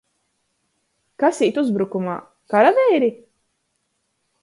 [1.25, 2.17] Kas īt uzbrukumā?
[2.55, 3.15] Karaveiri!